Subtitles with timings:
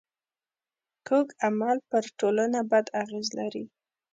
[1.07, 3.63] کوږ عمل پر ټولنه بد اغېز لري